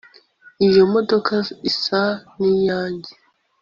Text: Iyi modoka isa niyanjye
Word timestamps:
Iyi 0.65 0.81
modoka 0.93 1.35
isa 1.69 2.01
niyanjye 2.39 3.11